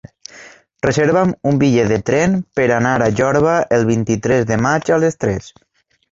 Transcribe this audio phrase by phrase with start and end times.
[0.85, 5.21] Reserva'm un bitllet de tren per anar a Jorba el vint-i-tres de maig a les
[5.25, 5.51] tres.